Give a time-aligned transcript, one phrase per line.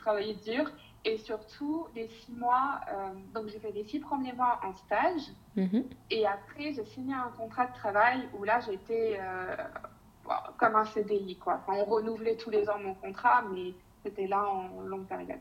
[0.00, 0.70] travaillé dur.
[1.04, 5.22] Et surtout, les six mois, euh, donc j'ai fait les six premiers mois en stage.
[5.56, 5.84] Mhm.
[6.10, 9.56] Et après, j'ai signé un contrat de travail où là, j'étais euh,
[10.58, 11.36] comme un CDI.
[11.38, 11.60] Quoi.
[11.66, 13.72] Enfin, on renouvelait tous les ans mon contrat, mais
[14.04, 15.40] c'était là en longue période.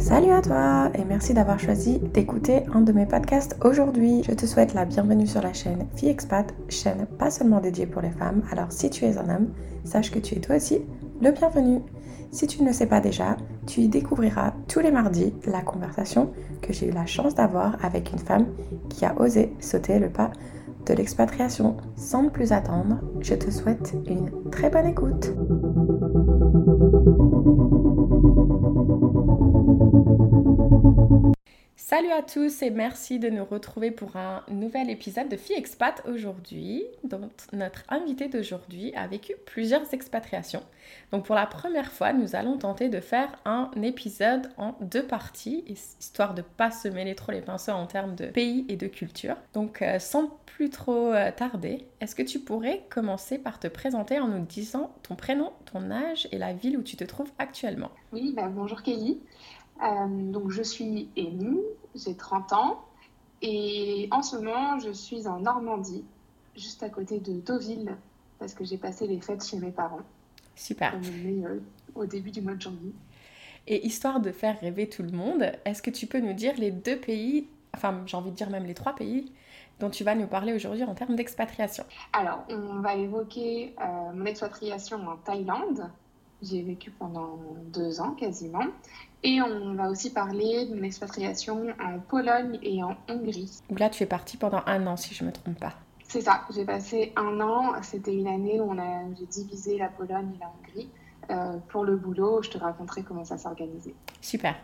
[0.00, 4.22] Salut à toi et merci d'avoir choisi d'écouter un de mes podcasts aujourd'hui.
[4.24, 8.00] Je te souhaite la bienvenue sur la chaîne Fille Expat, chaîne pas seulement dédiée pour
[8.00, 8.42] les femmes.
[8.50, 9.52] Alors si tu es un homme,
[9.84, 10.80] sache que tu es toi aussi
[11.20, 11.80] le bienvenu.
[12.32, 13.36] Si tu ne le sais pas déjà,
[13.66, 16.30] tu y découvriras tous les mardis la conversation
[16.62, 18.46] que j'ai eu la chance d'avoir avec une femme
[18.88, 20.30] qui a osé sauter le pas
[20.86, 21.76] de l'expatriation.
[21.96, 25.32] Sans plus attendre, je te souhaite une très bonne écoute.
[31.90, 36.00] Salut à tous et merci de nous retrouver pour un nouvel épisode de Fille Expat
[36.08, 36.84] aujourd'hui.
[37.02, 40.62] dont notre invité d'aujourd'hui a vécu plusieurs expatriations.
[41.10, 45.64] Donc pour la première fois, nous allons tenter de faire un épisode en deux parties,
[45.66, 49.34] histoire de pas se mêler trop les pinceaux en termes de pays et de culture.
[49.52, 54.20] Donc euh, sans plus trop euh, tarder, est-ce que tu pourrais commencer par te présenter
[54.20, 57.90] en nous disant ton prénom, ton âge et la ville où tu te trouves actuellement?
[58.12, 59.18] Oui, bah, bonjour Kelly.
[59.82, 61.58] Euh, donc je suis Amy,
[61.94, 62.84] j'ai 30 ans
[63.42, 66.04] et en ce moment je suis en Normandie,
[66.56, 67.96] juste à côté de Deauville,
[68.38, 70.02] parce que j'ai passé les fêtes chez mes parents.
[70.54, 70.98] Super.
[71.94, 72.92] Au début du mois de janvier.
[73.66, 76.70] Et histoire de faire rêver tout le monde, est-ce que tu peux nous dire les
[76.70, 79.32] deux pays, enfin j'ai envie de dire même les trois pays
[79.78, 81.84] dont tu vas nous parler aujourd'hui en termes d'expatriation?
[82.12, 85.90] Alors, on va évoquer euh, mon expatriation en Thaïlande.
[86.42, 87.38] J'ai vécu pendant
[87.72, 88.64] deux ans quasiment.
[89.22, 93.60] Et on va aussi parler de mon expatriation en Pologne et en Hongrie.
[93.76, 95.74] là, tu fais partie pendant un an, si je ne me trompe pas.
[96.08, 97.74] C'est ça, j'ai passé un an.
[97.82, 98.74] C'était une année où
[99.18, 100.88] j'ai divisé la Pologne et la Hongrie.
[101.30, 103.94] Euh, pour le boulot, je te raconterai comment ça s'organisait.
[104.20, 104.56] Super.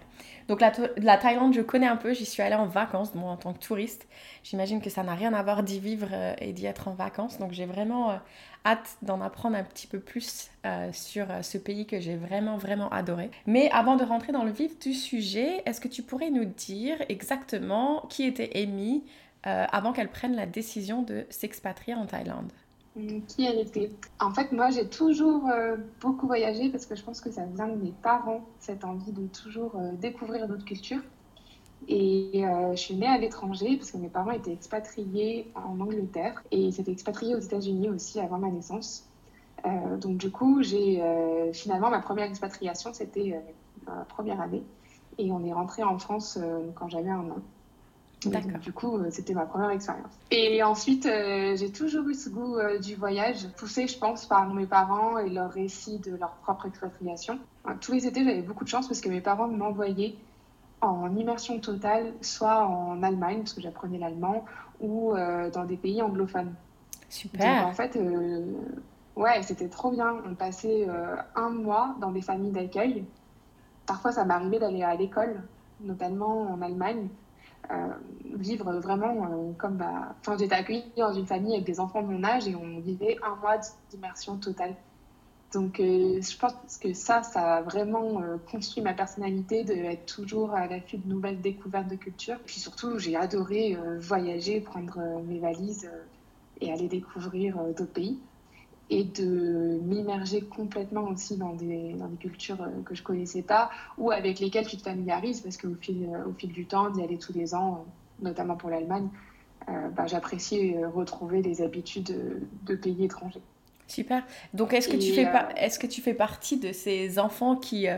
[0.49, 3.37] Donc la, la, Thaïlande, je connais un peu, j'y suis allée en vacances, moi en
[3.37, 4.09] tant que touriste.
[4.43, 7.39] J'imagine que ça n'a rien à voir d'y vivre euh, et d'y être en vacances.
[7.39, 8.17] Donc j'ai vraiment euh,
[8.65, 10.51] hâte d'en apprendre un petit peu plus
[10.93, 13.31] sur ce pays que j'ai vraiment, vraiment adoré.
[13.47, 16.97] Mais avant de rentrer dans le vif du sujet, est-ce que tu pourrais nous dire
[17.09, 19.05] exactement qui était Amy
[19.45, 22.51] avant qu'elle prenne la décision de s'expatrier en Thaïlande?
[23.27, 23.91] Qui elle était.
[24.21, 27.69] En fait, moi, j'ai toujours euh, beaucoup voyagé parce que je pense que ça vient
[27.69, 31.03] de mes parents, cette envie de toujours euh, découvrir d'autres cultures.
[31.89, 36.43] Et euh, je suis née à l'étranger parce que mes parents étaient expatriés en Angleterre
[36.51, 39.09] et s'étaient expatriés aux États-Unis aussi avant ma naissance.
[40.01, 41.03] donc, du coup, j'ai
[41.53, 43.41] finalement ma première expatriation, c'était
[43.87, 44.63] ma première année.
[45.19, 46.39] Et on est rentré en France
[46.75, 47.43] quand j'avais un an.
[48.31, 50.13] Du coup, euh, c'était ma première expérience.
[50.31, 54.53] Et ensuite, euh, j'ai toujours eu ce goût euh, du voyage, poussé, je pense, par
[54.53, 57.39] mes parents et leur récit de leur propre expatriation.
[57.81, 60.15] tous les étés, j'avais beaucoup de chance parce que mes parents m'envoyaient
[60.81, 64.45] en immersion totale, soit en Allemagne, parce que j'apprenais l'allemand,
[64.81, 66.53] ou dans des pays anglophones.
[67.09, 67.63] Super.
[67.63, 67.99] Donc, en fait,
[69.17, 70.17] ouais, c'était trop bien.
[70.29, 70.87] On passait
[71.35, 73.05] un mois dans des familles d'accueil.
[73.87, 75.41] Parfois, ça m'arrivait d'aller à l'école,
[75.81, 77.09] notamment en Allemagne.
[77.71, 77.89] Euh,
[78.35, 82.09] vivre vraiment euh, comme bah, enfin j'étais accueillie dans une famille avec des enfants de
[82.09, 83.59] mon âge et on vivait un mois
[83.91, 84.77] d'immersion totale.
[85.55, 90.53] Donc euh, je pense que ça ça a vraiment construit ma personnalité de être toujours
[90.55, 92.37] à l'affût de nouvelles découvertes de culture.
[92.45, 95.91] Puis surtout j'ai adoré voyager prendre mes valises
[96.61, 98.19] et aller découvrir d'autres pays
[98.89, 103.71] et de m'immerger complètement aussi dans des, dans des cultures euh, que je connaissais pas
[103.99, 107.03] ou avec lesquelles tu te familiarises parce qu'au fil, euh, au fil du temps, d'y
[107.03, 107.85] aller tous les ans,
[108.21, 109.09] euh, notamment pour l'Allemagne,
[109.97, 113.43] bah, j'apprécie retrouver les habitudes de, pays étrangers.
[113.89, 114.23] Super.
[114.55, 117.89] Donc, est-ce que, tu fais est-ce que tu fais partie de ces enfants qui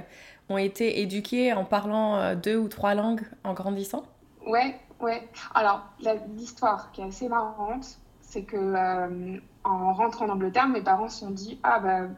[0.49, 4.05] ont été éduqués en parlant deux ou trois langues en grandissant?
[4.47, 5.29] Ouais, ouais.
[5.55, 5.83] Alors,
[6.39, 11.31] l'histoire qui est assez marrante, c'est que en rentrant en Angleterre, mes parents se sont
[11.31, 12.09] dit Ah, bah,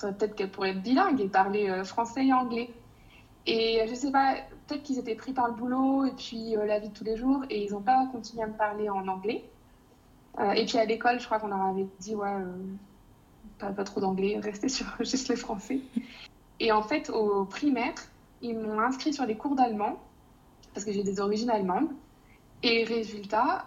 [0.00, 2.70] peut-être qu'elle pourrait être bilingue et parler euh, français et anglais.
[3.46, 4.36] Et je sais pas,
[4.66, 7.16] peut-être qu'ils étaient pris par le boulot et puis euh, la vie de tous les
[7.16, 9.44] jours et ils n'ont pas continué à me parler en anglais.
[10.38, 12.36] Euh, et puis à l'école, je crois qu'on leur avait dit Ouais,
[13.58, 15.80] pas, pas trop d'anglais, restez sur juste le français.
[16.60, 17.94] Et en fait, au primaire,
[18.42, 19.96] ils m'ont inscrit sur les cours d'allemand
[20.72, 21.88] parce que j'ai des origines allemandes.
[22.62, 23.64] Et résultat,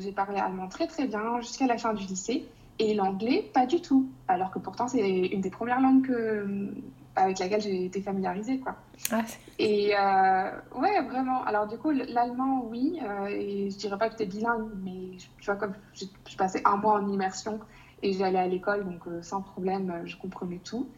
[0.00, 2.48] j'ai parlé allemand très très bien jusqu'à la fin du lycée.
[2.78, 4.08] Et l'anglais, pas du tout.
[4.26, 6.72] Alors que pourtant, c'est une des premières langues que,
[7.16, 8.58] avec laquelle j'ai été familiarisée.
[8.58, 8.74] Quoi.
[9.12, 9.22] Ah,
[9.58, 11.44] et euh, ouais, vraiment.
[11.44, 12.98] Alors, du coup, l'allemand, oui.
[13.02, 16.76] Euh, et je dirais pas que j'étais bilingue, mais tu vois, comme je, passais un
[16.76, 17.60] mois en immersion
[18.02, 20.88] et j'allais à l'école, donc euh, sans problème, je comprenais tout.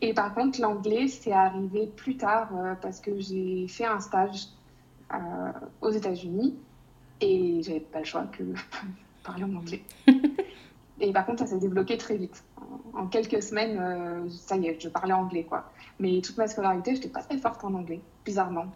[0.00, 2.48] Et par contre, l'anglais, c'est arrivé plus tard
[2.80, 4.46] parce que j'ai fait un stage
[5.80, 6.56] aux États-Unis
[7.20, 8.44] et j'avais pas le choix que
[9.24, 9.82] parler en anglais.
[11.00, 12.44] et par contre, ça s'est débloqué très vite.
[12.94, 15.70] En, quelques semaines, ça y est, je parlais anglais, quoi.
[15.98, 18.66] Mais toute ma scolarité, je n'étais pas très forte en anglais, bizarrement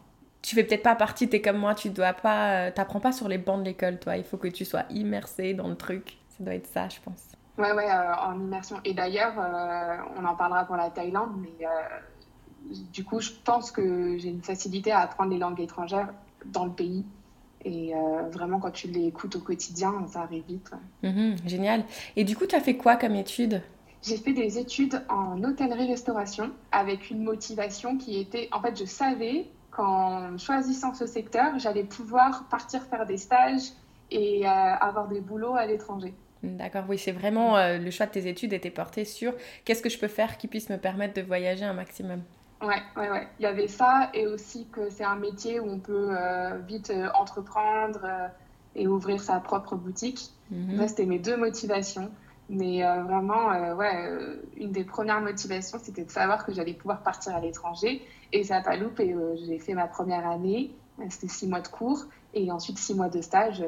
[0.40, 3.38] tu fais peut-être pas partie, t'es comme moi, tu dois pas, t'apprends pas sur les
[3.38, 4.16] bancs de l'école, toi.
[4.16, 6.18] Il faut que tu sois immersé dans le truc.
[6.28, 7.32] Ça doit être ça, je pense.
[7.58, 8.76] Ouais, ouais, euh, en immersion.
[8.84, 13.72] Et d'ailleurs, euh, on en parlera pour la Thaïlande, mais euh, du coup, je pense
[13.72, 16.08] que j'ai une facilité à apprendre les langues étrangères
[16.46, 17.04] dans le pays.
[17.64, 17.92] Et
[18.30, 20.70] vraiment, quand tu les écoutes au quotidien, ça arrive vite.
[21.02, 21.84] Mhm, génial.
[22.16, 23.62] Et du coup, tu as fait quoi comme études
[24.02, 29.46] j'ai fait des études en hôtellerie-restauration avec une motivation qui était, en fait, je savais
[29.70, 33.72] qu'en choisissant ce secteur, j'allais pouvoir partir faire des stages
[34.10, 36.14] et euh, avoir des boulots à l'étranger.
[36.42, 39.34] D'accord, oui, c'est vraiment euh, le choix de tes études était porté sur
[39.64, 42.22] qu'est-ce que je peux faire qui puisse me permettre de voyager un maximum.
[42.60, 43.28] Ouais, ouais, ouais.
[43.38, 46.92] Il y avait ça et aussi que c'est un métier où on peut euh, vite
[47.14, 48.00] entreprendre
[48.74, 50.30] et ouvrir sa propre boutique.
[50.50, 52.10] Mm c'était mes deux motivations.
[52.48, 56.72] Mais euh, vraiment, euh, ouais, euh, une des premières motivations, c'était de savoir que j'allais
[56.72, 58.02] pouvoir partir à l'étranger.
[58.32, 59.14] Et ça n'a pas loupé.
[59.46, 60.70] j'ai fait ma première année,
[61.10, 63.64] c'était six mois de cours, et ensuite six mois de stage,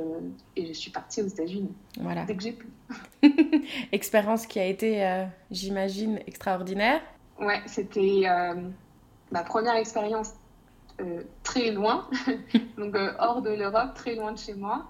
[0.57, 1.73] et je suis partie aux États-Unis.
[1.99, 2.25] Voilà.
[2.27, 2.69] Dès que j'ai pu.
[3.93, 7.01] Expérience qui a été, j'imagine, extraordinaire.
[7.41, 8.25] Ouais, c'était
[9.33, 10.35] ma première expérience
[11.43, 12.07] très loin,
[12.79, 14.87] donc hors de l'Europe, très loin de chez moi.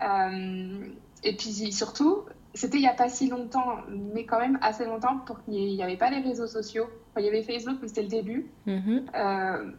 [0.00, 2.24] et puis surtout,
[2.54, 5.82] c'était il n'y a pas si longtemps, mais quand même assez longtemps pour qu'il n'y
[5.82, 6.88] avait pas les réseaux sociaux.
[7.16, 8.46] il y avait Facebook, mais c'était le début.
[8.66, 9.06] Mhm.
[9.14, 9.70] Euh,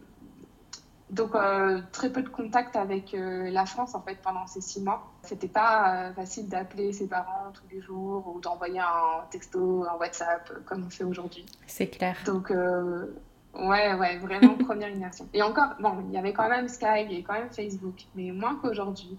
[1.10, 4.80] donc euh, très peu de contact avec euh, la France en fait pendant ces six
[4.80, 5.12] mois.
[5.22, 10.50] C'était pas facile d'appeler ses parents tous les jours ou d'envoyer un texto, un WhatsApp
[10.66, 11.44] comme on fait aujourd'hui.
[11.66, 12.16] C'est clair.
[12.24, 15.28] Donc ouais ouais vraiment première immersion.
[15.34, 17.96] Et encore bon il y avait quand même Skype, il y avait quand même Facebook,
[18.14, 19.18] mais moins qu'aujourd'hui.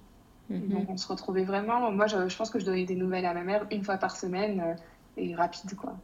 [0.52, 0.70] Mhm.
[0.70, 1.92] Donc on se retrouvait vraiment.
[1.92, 4.62] Moi, je, pense que je donnais des nouvelles à ma mère une fois par semaine
[4.62, 4.74] euh,
[5.18, 5.96] et rapide, quoi.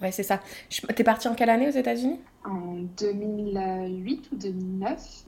[0.00, 0.40] Ouais, c'est ça.
[0.94, 2.20] T'es partie en quelle année aux États-Unis?
[2.44, 5.24] En 2008 ou 2009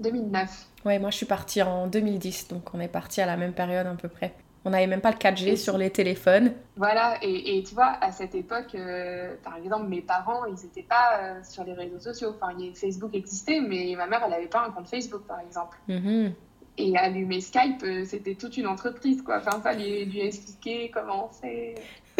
[0.00, 0.66] 2009.
[0.84, 3.86] Ouais, moi je suis partie en 2010, donc on est parti à la même période
[3.86, 4.34] à peu près.
[4.64, 6.52] On n'avait même pas le 4G sur les téléphones.
[6.76, 11.18] Voilà, et, tu vois, à cette époque, euh, par exemple, mes parents, ils n'étaient pas
[11.18, 12.34] euh, sur les réseaux sociaux.
[12.36, 15.78] Enfin, Facebook existait, mais ma mère, elle n'avait pas un compte Facebook, par exemple.
[15.88, 16.34] Mhm.
[16.76, 19.38] Et allumer Skype, euh, c'était toute une entreprise, quoi.
[19.38, 21.76] Enfin, fallait lui expliquer comment fait.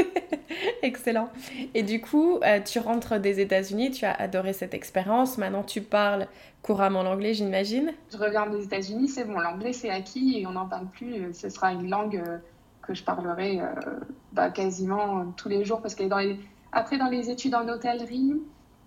[0.83, 1.31] Excellent.
[1.75, 5.39] Et du coup, euh, tu rentres des États-Unis, tu as adoré cette expérience.
[5.39, 6.27] Maintenant, tu parles
[6.63, 7.93] couramment l'anglais, j'imagine.
[8.13, 11.15] Je reviens des États-Unis, c'est bon, l'anglais c'est acquis et on n'en parle plus.
[11.15, 12.23] Euh, ce sera une langue
[12.83, 13.61] que je parlerai
[14.33, 16.39] bah, quasiment tous les jours parce que dans les...
[16.73, 18.35] après, dans les études en hôtellerie,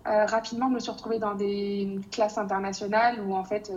[0.04, 3.72] rapidement, je me suis retrouvée dans des classes internationales où en fait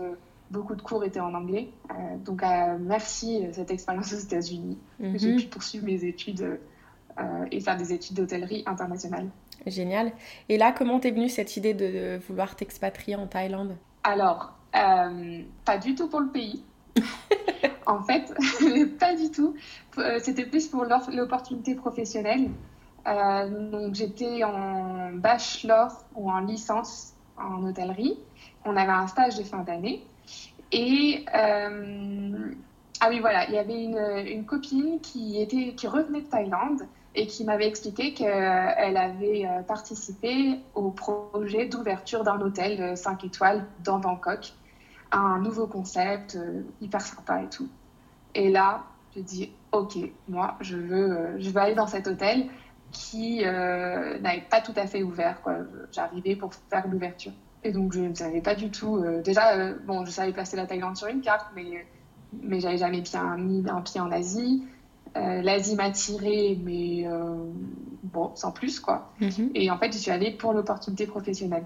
[0.51, 1.69] beaucoup de cours étaient en anglais.
[1.91, 1.93] Euh,
[2.23, 4.77] donc, euh, merci euh, cette expérience aux États-Unis.
[4.99, 5.41] J'ai mhm.
[5.41, 6.59] pu poursuivre mes études
[7.51, 9.27] et faire des études d'hôtellerie internationale.
[9.65, 10.11] Génial.
[10.49, 13.75] Et là, comment t'es venue cette idée de vouloir t'expatrier en Thaïlande?
[14.03, 16.63] Alors, pas du tout pour le pays.
[17.85, 18.33] en fait,
[18.99, 19.55] pas du tout.
[20.19, 22.49] C'était plus pour l'opportunité professionnelle.
[23.05, 28.17] donc, j'étais en bachelor ou en licence en hôtellerie.
[28.65, 30.03] On avait un stage de fin d'année.
[30.71, 32.51] Et euh,
[32.99, 36.81] ah oui, voilà, il y avait une, une, copine qui, était, qui revenait de Thaïlande
[37.17, 43.65] et qui m'avait expliqué qu'elle avait euh, participé au projet d'ouverture d'un hôtel 5 étoiles
[43.83, 44.53] dans Bangkok.
[45.11, 47.67] Un nouveau concept, euh, hyper sympa et tout.
[48.35, 48.83] Et là,
[49.15, 49.97] je dis, ok,
[50.29, 52.47] moi, je veux, je veux aller dans cet hôtel
[52.91, 55.41] qui n'avait pas tout à fait ouvert.
[55.91, 57.33] J'arrivais pour faire l'ouverture.
[57.63, 58.97] Et donc, je ne savais pas du tout.
[58.97, 61.85] Euh, déjà, euh, bon, je savais placer la Thaïlande sur une carte, mais,
[62.41, 63.03] mais j'avais jamais
[63.37, 64.63] mis un pied en Asie.
[65.15, 67.05] Euh, L'Asie m'a tiré, mais
[68.03, 69.11] bon, sans plus, quoi.
[69.21, 69.51] Mhm.
[69.55, 71.65] Et en fait, je suis allée pour l'opportunité professionnelle.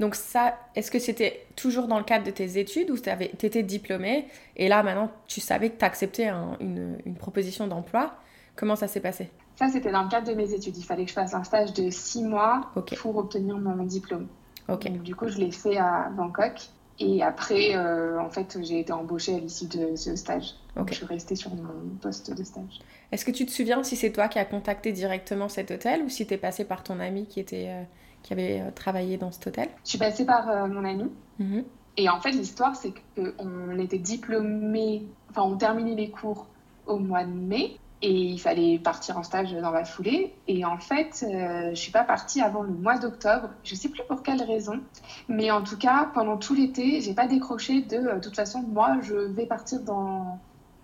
[0.00, 3.64] Donc ça, est-ce que c'était toujours dans le cadre de tes études ou tu étais
[3.64, 8.14] diplômée et là maintenant tu savais que tu acceptais une, une, proposition d'emploi?
[8.54, 9.28] Comment ça s'est passé?
[9.56, 10.76] Ça, c'était dans le cadre de mes études.
[10.76, 12.70] Il fallait que je fasse un stage de six mois
[13.02, 14.28] pour obtenir mon diplôme
[14.76, 16.68] du coup, je l'ai fait à Bangkok.
[17.00, 20.54] Et après, euh, en fait, j'ai été embauchée à l'issue de ce stage.
[20.86, 22.80] Je suis restée sur mon poste de stage.
[23.12, 26.08] Est-ce que tu te souviens si c'est toi qui as contacté directement cet hôtel ou
[26.08, 27.82] si tu es passée par ton ami qui, était, euh,
[28.22, 29.68] qui avait euh, travaillé dans cet hôtel?
[29.84, 31.10] Je suis passée par mon ami.
[31.38, 31.64] Mhm.
[31.96, 36.46] Et en fait, l'histoire, c'est qu'on était diplômés, enfin, on terminait les cours
[36.86, 37.76] au mois de mai.
[38.00, 40.34] Et il fallait partir en stage dans la foulée.
[40.46, 43.50] Et en fait, euh, je suis pas partie avant le mois d'octobre.
[43.64, 44.80] Je sais plus pour quelle raison.
[45.28, 48.98] Mais en tout cas, pendant tout l'été, j'ai pas décroché de, de toute façon, moi,
[49.02, 50.38] je vais partir dans,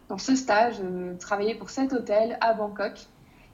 [0.09, 0.83] dans ce stage,
[1.21, 3.07] travailler pour cet hôtel à Bangkok.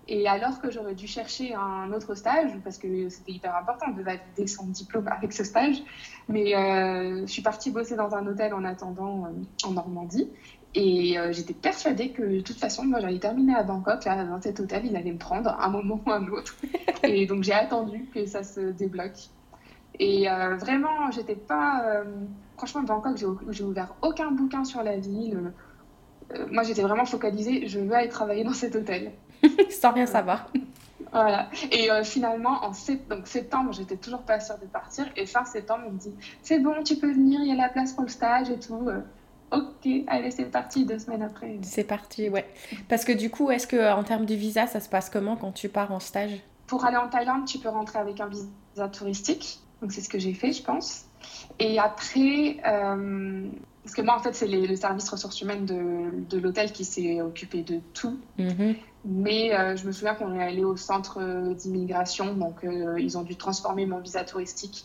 [0.09, 4.03] Et alors que j'aurais dû chercher un autre stage, parce que c'était hyper important de
[4.03, 5.77] valider son diplôme avec ce stage,
[6.29, 10.29] mais euh, je suis partie bosser dans un hôtel en attendant euh, en Normandie.
[10.75, 14.41] Et euh, j'étais persuadée que de toute façon, moi j'allais terminer à Bangkok, là, dans
[14.41, 16.57] cet hôtel, il allait me prendre un moment ou un autre.
[17.03, 19.29] et donc j'ai attendu que ça se débloque.
[19.99, 22.03] Et vraiment, j'étais pas.
[22.57, 23.19] franchement, Bangkok,
[23.51, 25.53] j'ai ouvert aucun bouquin sur la ville.
[26.51, 29.13] moi j'étais vraiment focalisée, je veux aller travailler dans cet hôtel.
[29.71, 30.51] Sans rien savoir.
[31.13, 31.49] Voilà.
[31.73, 32.71] Et euh, finalement, en
[33.09, 35.07] donc septembre, j'étais toujours pas sûre de partir.
[35.17, 37.69] Et fin septembre, on me dit c'est bon, tu peux venir, il y a la
[37.69, 38.89] place pour le stage et tout.
[39.53, 41.59] Euh, ok, allez, c'est parti, deux semaines après.
[41.63, 42.47] C'est parti, ouais.
[42.89, 45.53] Parce que du coup, est-ce que en termes de visa, ça se passe comment quand
[45.53, 46.41] tu pars en stage?
[46.67, 49.61] Pour aller en Thaïlande, tu peux rentrer avec un visa touristique.
[49.81, 51.07] Donc c'est ce que j'ai fait, je pense.
[51.59, 53.49] Et après, euh,
[53.83, 57.21] parce que moi, en fait, c'est le service ressources humaines de, de l'hôtel qui s'est
[57.21, 58.19] occupé de tout.
[58.39, 58.77] Mm-hmm.
[59.07, 63.23] Mais euh, je me souviens qu'on est allé au centre d'immigration, donc euh, ils ont
[63.23, 64.85] dû transformer mon visa touristique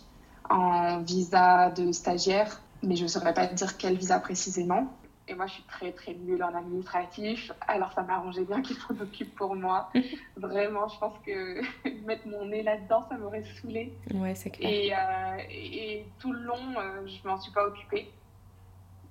[0.49, 4.93] en visa de stagiaire, mais je ne saurais pas dire quel visa précisément.
[5.27, 8.93] Et moi, je suis très, très nulle en administratif, alors ça m'arrangeait bien qu'ils s'en
[8.99, 9.89] occupent pour moi.
[10.37, 11.61] Vraiment, je pense que
[12.05, 13.91] mettre mon nez là-dedans, ça m'aurait saoulée.
[14.13, 14.69] Ouais, c'est clair.
[14.69, 16.75] Et, euh, et, tout le long,
[17.07, 18.11] je ne m'en suis pas occupée.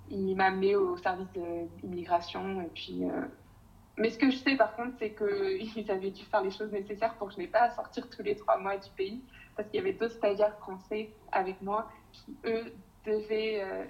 [0.09, 1.27] Il m'a amené au service
[1.83, 3.03] d'immigration, et puis
[3.97, 7.15] mais ce que je sais par contre, c'est qu'ils avaient dû faire les choses nécessaires
[7.15, 9.23] pour que je n'ai pas à sortir tous les trois mois du pays,
[9.57, 12.73] parce qu'il y avait deux stagiaires français avec moi qui, eux,
[13.07, 13.85] devaient euh,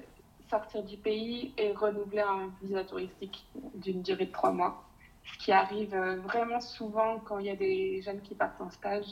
[0.50, 4.84] sortir du pays et renouveler un visa touristique d'une durée de trois mois.
[5.24, 8.70] Ce qui arrive euh, vraiment souvent quand il y a des jeunes qui partent en
[8.70, 9.06] stage.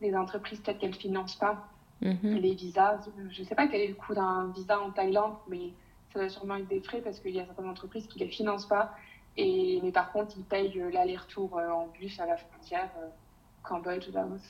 [0.00, 1.68] Les entreprises, peut-être qu'elles ne financent pas
[2.00, 2.36] mhm.
[2.36, 3.00] les visas.
[3.30, 5.72] Je ne sais pas quel est le coût d'un visa en Thaïlande, mais
[6.12, 8.30] ça va sûrement être des frais parce qu'il y a certaines entreprises qui ne les
[8.30, 8.94] financent pas
[9.36, 13.08] et, mais par contre, ils payent euh, l'aller-retour en bus à la frontière euh,
[13.62, 14.42] Cambodge-Laos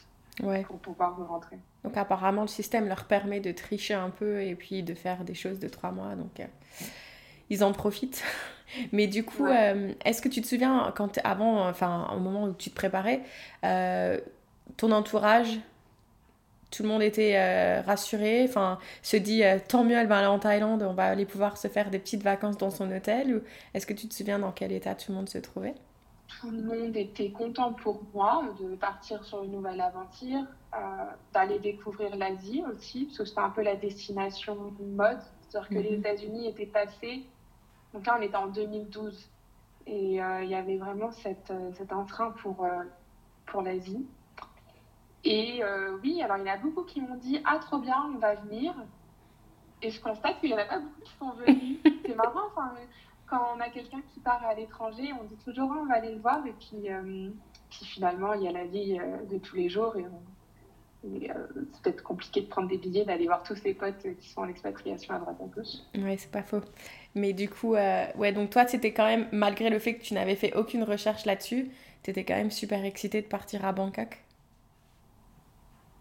[0.43, 0.62] ouais.
[0.62, 1.59] pour pouvoir rentrer.
[1.85, 5.35] Donc apparemment, le système leur permet de tricher un peu et puis de faire des
[5.35, 6.15] choses de trois mois.
[6.15, 6.47] Donc
[7.51, 8.23] ils en profitent.
[8.93, 12.71] Mais du coup, est-ce que tu te souviens, quand avant, enfin au moment où tu
[12.71, 13.21] te préparais,
[13.62, 15.61] ton entourage
[16.73, 20.27] tout le monde était euh, rassuré, enfin, se dit euh, tant mieux, elle va aller
[20.27, 23.37] en Thaïlande, on va aller pouvoir se faire des petites vacances dans son hôtel.
[23.37, 23.41] Ou
[23.75, 25.75] est-ce que tu te souviens dans quel état tout le monde se trouvait?
[26.41, 30.79] Tout le monde était content pour moi de partir sur une nouvelle aventure, euh,
[31.33, 35.91] d'aller découvrir l'Asie aussi, parce que c'était un peu la destination mode, c'est-à-dire que les
[35.91, 35.99] mhm.
[36.01, 37.25] États-Unis étaient passés.
[37.93, 39.29] Donc là, on était en 2012
[39.87, 42.67] et il y avait vraiment cette, cet entrain pour,
[43.47, 44.07] pour l'Asie.
[45.25, 47.97] Et euh, oui, alors il y en a beaucoup qui m'ont dit Ah, trop bien,
[48.15, 48.75] on va venir.
[49.81, 51.79] Et je constate qu'il n'y en a pas beaucoup qui sont venus.
[52.07, 52.73] C'est marrant, enfin,
[53.33, 56.12] quand on a quelqu'un qui part à l'étranger, on dit toujours ah, On va aller
[56.12, 56.47] le voir.
[56.47, 57.31] Et puis, euh,
[57.71, 59.97] puis finalement, il y a la vie euh, de tous les jours.
[59.97, 60.05] Et,
[61.05, 64.49] c'est peut-être compliqué de prendre des billets, d'aller voir tous ses potes qui sont en
[64.49, 65.79] expatriation à droite à gauche.
[65.97, 66.61] Oui, c'est pas faux.
[67.17, 70.37] Mais du coup, ouais, donc toi, c'était quand même, malgré le fait que tu n'avais
[70.37, 71.73] fait aucune recherche là-dessus,
[72.05, 74.23] tu étais quand même super excitée de partir à Bangkok?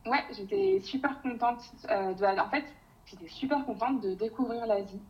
[0.05, 2.39] Ouais, j'étais super contente euh, de.
[2.39, 2.65] En fait,
[3.07, 5.01] j'étais super contente de découvrir l'Asie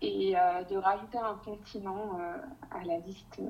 [0.00, 2.36] et euh, de rajouter un continent euh,
[2.70, 3.40] à la liste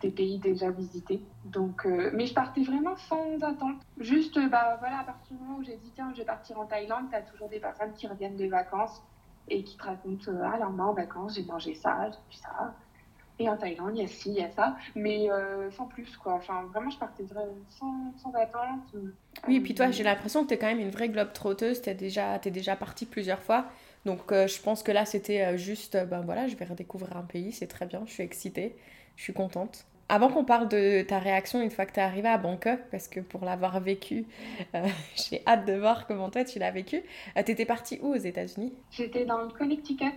[0.00, 1.22] des pays déjà visités.
[1.44, 3.76] Donc, mais je partais vraiment sans attente.
[3.98, 6.66] Juste, bah voilà, à partir du moment où j'ai dit tiens, je vais partir en
[6.66, 9.02] Thaïlande, tu as toujours des personnes qui reviennent de vacances
[9.48, 12.74] et qui te racontent ah alors moi en vacances j'ai mangé ça, j'ai vu ça.
[13.38, 16.16] Et en Thaïlande, il y a ci, il y a ça, mais euh, sans plus,
[16.16, 16.34] quoi.
[16.34, 17.24] Enfin, vraiment, je partais
[17.68, 18.94] sans, sans attente.
[19.46, 21.82] Oui, et puis toi, j'ai l'impression que tu es quand même une vraie globe trotteuse.
[21.82, 23.66] Tu es déjà, es déjà partie plusieurs fois.
[24.06, 27.24] Donc, euh, je pense que là, c'était euh, juste, ben voilà, je vais redécouvrir un
[27.24, 28.76] pays, c'est très bien, je suis excitée,
[29.16, 29.84] je suis contente.
[30.08, 33.08] Avant qu'on parle de ta réaction une fois que tu es arrivée à Bangkok, parce
[33.08, 34.24] que pour l'avoir vécu,
[35.16, 37.02] j'ai hâte de voir comment toi tu l'as vécu.
[37.34, 38.72] tu étais partie où aux États-Unis?
[38.92, 40.14] J'étais dans le Connecticut.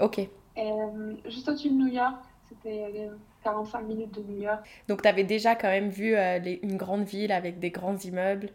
[0.00, 0.20] Ok.
[1.26, 2.16] juste au-dessus de New York.
[2.48, 3.08] C'était
[3.44, 4.64] 45 minutes de New York.
[4.88, 8.50] Donc, tu avais déjà quand même vu euh, une grande ville avec des grands immeubles,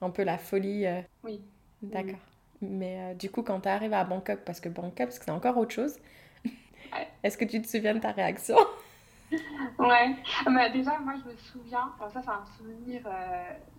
[0.00, 0.86] un peu la folie.
[0.86, 1.00] Euh.
[1.24, 1.40] Oui.
[1.82, 2.20] D'accord.
[2.62, 5.72] Mais euh, du coup, quand tu arrives à Bangkok, parce que Bangkok, c'est encore autre
[5.72, 5.98] chose,
[7.22, 8.56] est-ce que tu te souviens de ta réaction?
[9.78, 13.02] Ouais, bah, déjà, moi je me souviens, ça c'est un souvenir,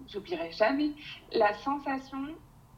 [0.07, 0.91] j'oublierai jamais,
[1.33, 2.19] la sensation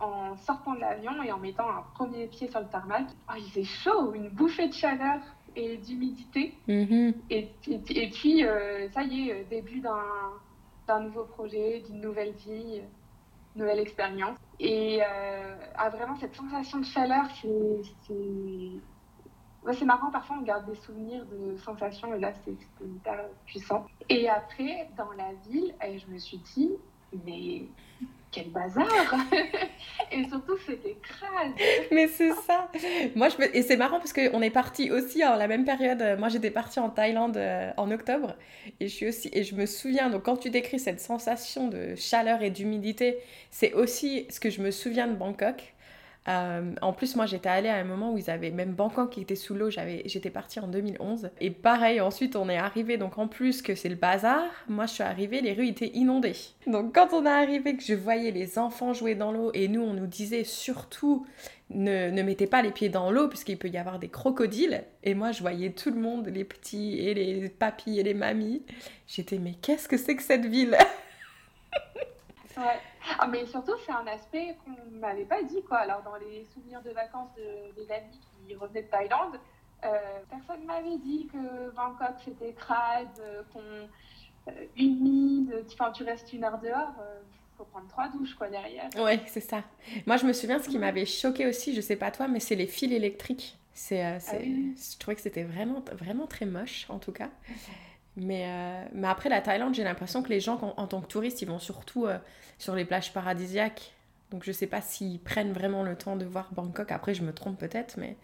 [0.03, 3.05] en sortant de l'avion et en mettant un premier pied sur le tarmac.
[3.29, 5.19] Oh, il faisait chaud, une bouffée de chaleur
[5.55, 6.55] et d'humidité.
[6.67, 7.13] Mm-hmm.
[7.29, 12.81] Et, et, puis, euh, ça y est, début d'un nouveau projet, d'une nouvelle vie,
[13.55, 14.37] nouvelle expérience.
[14.63, 17.81] Et euh, ah, vraiment, cette sensation de chaleur, c'est
[19.71, 23.85] c'est marrant, parfois on garde des souvenirs de sensations et là c'était hyper puissant.
[24.09, 26.71] Et après, dans la ville, je me suis dit,
[27.25, 27.63] mais
[28.33, 28.87] quel bazar
[30.11, 31.51] Et surtout, c'était crade
[31.91, 32.69] Mais c'est ça
[33.15, 36.17] Moi, je Et c'est marrant parce qu'on est parti aussi en la même période.
[36.19, 38.35] Moi, j'étais partie en Thaïlande euh, en octobre.
[38.79, 39.29] Et je, suis aussi...
[39.33, 43.17] et je me souviens, donc quand tu décris cette sensation de chaleur et d'humidité,
[43.51, 45.72] c'est aussi ce que je me souviens de Bangkok.
[46.29, 49.21] Euh, en plus, moi, j'étais allée à un moment où ils avaient même Bangkok qui
[49.21, 49.69] était sous l'eau.
[49.69, 51.29] J'étais partie en 2011.
[51.41, 52.97] Et pareil, ensuite, on est arrivé.
[52.97, 56.35] Donc, en plus que c'est le bazar, moi, je suis arrivée, les rues étaient inondées.
[56.67, 59.81] Donc, quand on est arrivé, que je voyais les enfants jouer dans l'eau, et nous,
[59.81, 61.25] on nous disait surtout
[61.69, 64.83] ne, ne mettez pas les pieds dans l'eau puisqu'il peut y avoir des crocodiles.
[65.03, 68.63] Et moi, je voyais tout le monde, les petits et les papis et les mamies.
[69.07, 70.77] J'étais, mais qu'est-ce que c'est que cette ville?
[72.57, 72.79] Ouais.
[73.19, 75.63] Ah, mais surtout, c'est un aspect qu'on ne m'avait pas dit.
[75.63, 75.77] Quoi.
[75.79, 79.39] Alors, dans les souvenirs de vacances de, des amis qui revenaient de Thaïlande,
[79.83, 79.97] euh,
[80.29, 86.31] personne ne m'avait dit que Bangkok c'était crade, euh, qu'on, euh, humide, enfin, tu restes
[86.31, 86.93] une heure dehors.
[86.97, 88.89] il faut prendre trois douches quoi derrière.
[88.97, 89.63] Ouais, c'est ça.
[90.05, 92.55] Moi, je me souviens, ce qui m'avait choqué aussi, je sais pas toi, mais c'est
[92.55, 93.57] les fils électriques.
[93.73, 97.29] C'est, ah Je trouvais que c'était vraiment, vraiment très moche, en tout cas.
[98.15, 101.41] Mais, euh, mais après, la Thaïlande, j'ai l'impression que les gens, en, tant que touristes,
[101.41, 102.17] ils vont surtout euh,
[102.57, 103.93] sur les plages paradisiaques.
[104.31, 106.91] Donc je sais pas s'ils prennent vraiment le temps de voir Bangkok.
[106.91, 108.17] Après, je me trompe peut-être, mais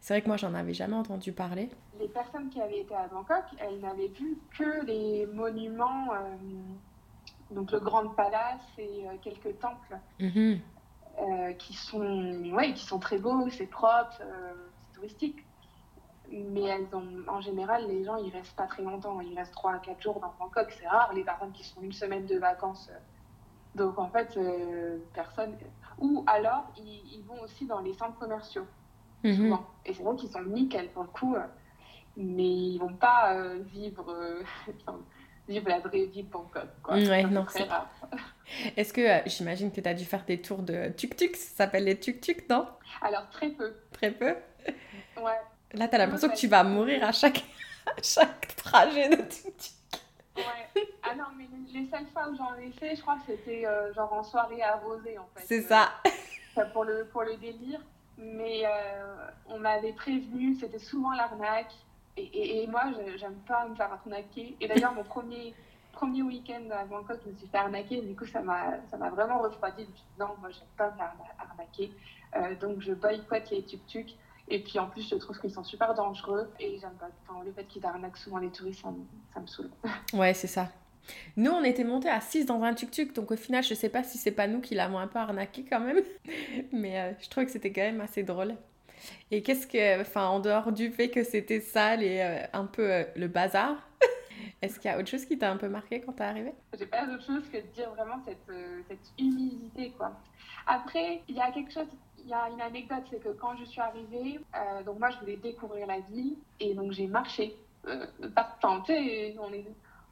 [0.00, 1.70] c'est vrai que moi, j'en avais jamais entendu parler.
[1.98, 6.36] Les personnes qui avaient été à Bangkok, elles n'avaient vu que les monuments, euh,
[7.50, 10.60] donc le Grand Palace et quelques temples, mhm.
[11.58, 15.44] qui, sont, ouais, qui sont très beaux, c'est propre, c'est touristique
[16.30, 19.20] mais elles ont, en général, les gens, ils restent pas très longtemps.
[19.20, 20.72] Ils restent 3 à 4 jours dans Bangkok.
[20.78, 22.90] C'est rare, les personnes qui sont une semaine de vacances.
[23.74, 25.56] Donc, en fait, euh, personne.
[25.98, 28.66] Ou alors, ils, vont aussi dans les centres commerciaux,
[29.22, 29.34] mhm.
[29.34, 29.66] souvent.
[29.84, 31.36] Et c'est vrai qu'ils sont nickel pour le coup.
[32.16, 34.42] mais ils vont pas euh, vivre, euh,
[35.48, 36.68] vivre la vraie vie de Bangkok.
[36.82, 36.94] Quoi.
[36.94, 37.88] Ouais, non, c'est rare.
[38.76, 41.98] Est-ce que j'imagine que tu as dû faire des tours de tuk-tuk Ça s'appelle les
[41.98, 42.66] tuk-tuk, non?
[43.02, 43.74] Alors, très peu.
[43.92, 44.34] Très peu?
[45.16, 45.40] Ouais.
[45.74, 47.44] Là, t'as l'impression que tu vas mourir à chaque,
[48.02, 49.74] chaque trajet de tuk-tuk.
[50.36, 50.82] Ouais.
[51.02, 53.92] Ah non, mais les seules fois où j'en ai fait, je crois que c'était euh,
[53.94, 55.44] genre en soirée arrosée en fait.
[55.46, 55.90] C'est ça.
[56.56, 57.80] Euh, pour, le, pour le délire.
[58.16, 61.74] Mais euh, on m'avait prévenu, c'était souvent l'arnaque.
[62.16, 62.84] Et, et, moi,
[63.16, 64.56] j'aime pas me faire arnaquer.
[64.60, 65.52] Et d'ailleurs, mon premier,
[65.90, 68.02] premier week-end à Bangkok, je me suis fait arnaquer.
[68.02, 68.78] Du coup, ça m'a
[69.10, 69.88] vraiment refroidi.
[70.20, 71.90] non, moi, j'aime pas me faire arnaquer.
[72.60, 74.14] donc, je boycotte les tuk-tuk.
[74.48, 77.08] Et puis en plus, je trouve qu'ils sont super dangereux et j'aime pas.
[77.26, 78.82] Enfin, le fait qu'ils arnaquent souvent les touristes,
[79.32, 79.70] ça, me, saoule.
[80.12, 80.68] Ouais, c'est ça.
[81.36, 84.02] Nous, on était montés à 6 dans un tuk-tuk, donc au final, je sais pas
[84.02, 86.00] si c'est pas nous qui l'avons un peu arnaqué quand même,
[86.72, 88.54] mais euh, je trouvais que c'était quand même assez drôle.
[89.30, 92.90] Et qu'est-ce que, enfin, en dehors du fait que c'était sale et euh, un peu
[92.90, 93.76] euh, le bazar,
[94.62, 96.86] est-ce qu'il y a autre chose qui t'a un peu marqué quand t'es arrivé J'ai
[96.86, 98.50] pas d'autre chose que de dire vraiment cette,
[98.88, 100.12] cette humidité, quoi.
[100.66, 101.88] Après, il y a quelque chose
[102.24, 105.18] il y a une anecdote, c'est que quand je suis arrivée, euh, donc moi je
[105.20, 107.54] voulais découvrir la ville et donc j'ai marché.
[107.86, 109.66] Euh, est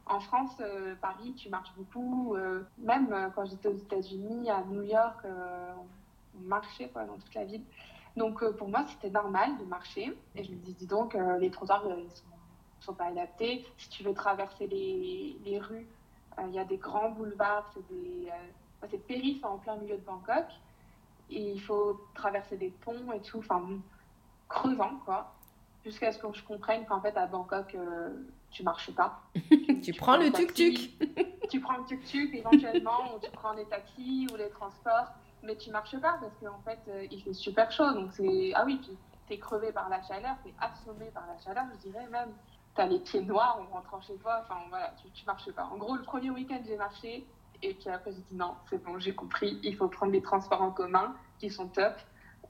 [0.05, 2.35] en France, euh, Paris, tu marches beaucoup.
[2.35, 7.63] Euh, même quand j'étais aux États-Unis, à New York, on marchait dans toute la ville.
[8.17, 10.17] Donc pour moi, c'était normal de marcher.
[10.35, 11.95] Et je me dis, dis donc, les trottoirs ne
[12.81, 13.65] sont, pas adaptés.
[13.79, 15.87] Si tu veux traverser les, rues,
[16.47, 20.47] il y a des grands boulevards, c'est des, en plein milieu de Bangkok
[21.35, 23.63] il faut traverser des ponts et tout, enfin,
[24.49, 25.33] creusant, quoi.
[25.85, 28.11] Jusqu'à ce que je comprenne qu'en fait, à Bangkok, euh,
[28.51, 29.21] tu marches pas.
[29.83, 30.91] tu, prends, le tuk-tuk.
[31.51, 35.09] tu prends le tuk-tuk éventuellement, ou tu prends les taxis ou les transports,
[35.43, 37.93] mais tu marches pas parce qu'en fait, euh, il fait super chaud.
[37.93, 38.53] Donc, c'est.
[38.55, 38.81] Ah oui,
[39.27, 42.31] tu es crevé par la chaleur, tu es assommé par la chaleur, je dirais même.
[42.75, 45.65] Tu as les pieds noirs en rentrant chez toi, enfin voilà, tu, tu marches pas.
[45.65, 47.27] En gros, le premier week-end, j'ai marché,
[47.63, 50.63] et puis après, j'ai dit non, c'est bon, j'ai compris, il faut prendre les transports
[50.63, 51.95] en commun qui sont top.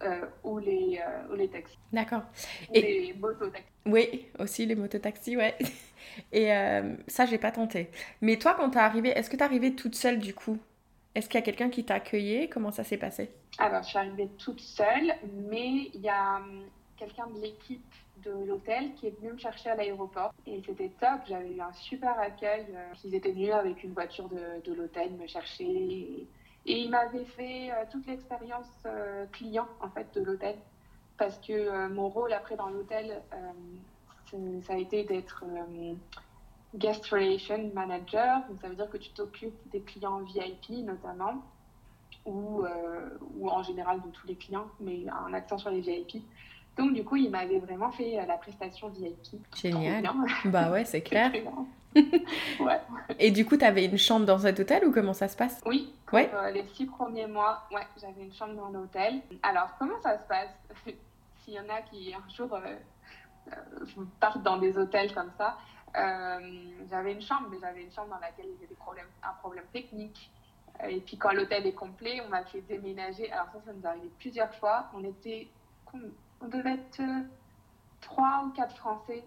[0.05, 1.79] Euh, ou, les, euh, ou les taxis.
[1.93, 2.23] D'accord.
[2.75, 3.69] Et les mototaxis.
[3.87, 5.57] Oui, aussi les mototaxis, ouais.
[6.33, 7.89] Et euh, ça, j'ai pas tenté.
[8.21, 10.59] Mais toi, quand t'es arrivée, est-ce que t'es arrivée toute seule du coup?
[11.15, 13.31] Est-ce qu'il y a quelqu'un qui t'a accueillie Comment ça s'est passé?
[13.59, 15.15] Alors, je suis arrivée toute seule,
[15.49, 16.65] mais il y a hum,
[16.97, 20.33] quelqu'un de l'équipe de l'hôtel qui est venu me chercher à l'aéroport.
[20.47, 22.67] Et c'était top, j'avais eu un super accueil.
[22.71, 25.65] Euh, ils étaient venus avec une voiture de, l'hôtel me chercher.
[25.65, 26.29] Et,
[26.65, 30.57] ils m'avaient fait euh, toute l'expérience euh, client en fait de l'hôtel.
[31.19, 33.23] Parce que mon rôle après dans l'hôtel,
[34.63, 35.45] ça a été d'être
[36.75, 38.41] guest relation manager.
[38.49, 41.45] Donc, ça veut dire que tu t'occupes des clients VIP notamment,
[42.25, 42.65] ou,
[43.37, 46.25] ou en général de tous les clients, mais un accent sur les VIP.
[46.77, 49.41] Donc, du coup, il m'avait vraiment fait la prestation VIP.
[49.55, 50.09] Génial.
[50.47, 51.31] Bah ouais, c'est clair.
[51.95, 52.81] ouais.
[53.19, 55.61] Et du coup, tu avais une chambre dans cet hôtel ou comment ça se passe?
[55.67, 56.31] Oui, ouais.
[56.53, 59.21] les six premiers mois, ouais, j'avais une chambre dans l'hôtel.
[59.43, 60.51] Alors, comment ça se passe?
[61.45, 62.77] S'il y en a qui un jour euh,
[63.49, 65.59] euh, partent dans des hôtels comme ça,
[65.97, 66.39] euh,
[66.89, 69.35] j'avais une chambre, mais j'avais une chambre dans laquelle il y avait des problèmes, un
[69.41, 70.31] problème technique.
[70.89, 73.31] Et puis quand l'hôtel est complet, on m'a fait déménager.
[73.31, 74.87] Alors ça, ça nous est arrivé plusieurs fois.
[74.95, 75.49] On était,
[76.43, 77.03] on devait être
[78.01, 79.25] trois ou quatre Français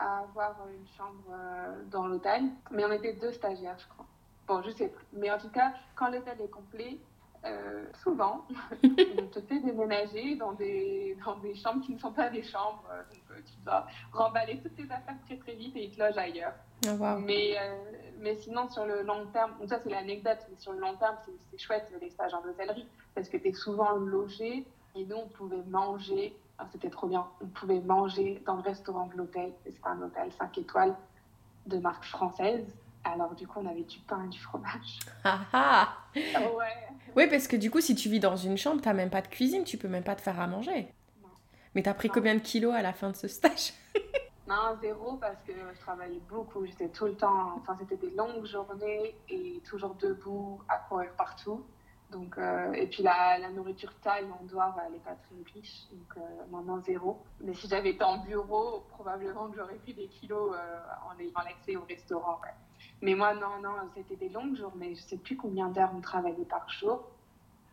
[0.00, 4.06] à avoir une chambre euh, dans l'hôtel, mais on était deux stagiaires, je crois.
[4.48, 5.06] Bon, je sais plus.
[5.12, 6.98] Mais en tout cas, quand l'hôtel est complet,
[7.44, 8.46] euh, souvent,
[8.82, 12.82] on te fait déménager dans des, dans des chambres qui ne sont pas des chambres.
[12.90, 16.18] Euh, donc, tu dois remballer toutes tes affaires très très vite et ils te logent
[16.18, 16.54] ailleurs.
[16.86, 17.56] Oh, mais,
[18.18, 21.16] mais sinon, sur le long terme, donc ça c'est l'anecdote, mais sur le long terme,
[21.50, 25.28] c'est chouette les stages en hôtellerie parce que tu es souvent logé et nous, on
[25.28, 27.26] pouvait manger ah, c'était trop bien.
[27.40, 29.50] On pouvait manger dans le restaurant de l'hôtel.
[29.64, 30.94] C'était un hôtel 5 étoiles
[31.66, 32.66] de marque française.
[33.02, 34.98] Alors, du coup, on avait du pain et du fromage.
[35.24, 36.88] Ah ah Ouais.
[37.16, 39.28] Oui, parce que du coup, si tu vis dans une chambre, t'as même pas de
[39.28, 40.92] cuisine, tu peux même pas te faire à manger.
[41.22, 41.28] Non.
[41.74, 43.72] Mais t'as pris combien de kilos à la fin de ce stage?
[44.48, 46.66] Non, zéro, parce que je travaillais beaucoup.
[46.66, 47.54] J'étais tout le temps.
[47.60, 51.64] Enfin, c'était des longues journées et toujours debout, à courir partout.
[52.10, 56.16] Donc, euh, et puis la, nourriture thaï en dehors, elle n'est pas très riche, donc
[56.16, 56.20] euh,
[56.50, 57.18] maintenant zéro.
[57.40, 61.44] Mais si j'avais été en bureau, probablement que j'aurais pris des kilos euh, en ayant
[61.44, 62.40] l'accès au restaurant.
[63.00, 64.94] Mais moi, non, non, c'était des longues journées.
[64.96, 67.04] Je ne sais plus combien d'heures on travaillait par jour.